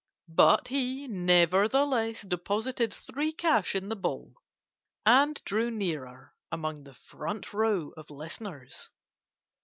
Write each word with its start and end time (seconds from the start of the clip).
But 0.33 0.69
he, 0.69 1.07
nevertheless, 1.07 2.23
deposited 2.23 2.91
three 2.91 3.31
cash 3.31 3.75
in 3.75 3.87
the 3.89 3.95
bowl, 3.95 4.33
and 5.05 5.39
drew 5.45 5.69
nearer 5.69 6.33
among 6.51 6.85
the 6.85 6.95
front 6.95 7.53
row 7.53 7.91
of 7.95 8.07
the 8.07 8.15
listeners. 8.15 8.89